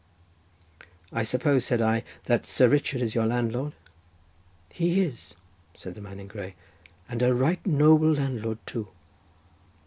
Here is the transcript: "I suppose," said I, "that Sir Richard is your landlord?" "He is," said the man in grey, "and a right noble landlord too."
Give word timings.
"I 1.13 1.21
suppose," 1.21 1.63
said 1.63 1.79
I, 1.79 2.03
"that 2.23 2.47
Sir 2.47 2.67
Richard 2.67 3.03
is 3.03 3.13
your 3.13 3.27
landlord?" 3.27 3.73
"He 4.69 5.01
is," 5.01 5.35
said 5.75 5.93
the 5.93 6.01
man 6.01 6.19
in 6.19 6.25
grey, 6.25 6.55
"and 7.07 7.21
a 7.21 7.35
right 7.35 7.63
noble 7.67 8.13
landlord 8.13 8.57
too." 8.65 8.87